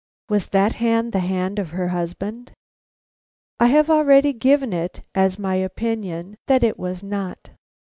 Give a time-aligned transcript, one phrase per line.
[0.29, 2.53] Was that hand the hand of her husband?
[3.59, 7.51] I have already given it as my opinion that it was not.